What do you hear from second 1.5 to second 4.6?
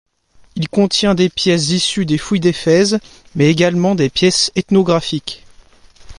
issues des fouilles d'Éphèse mais également des pièces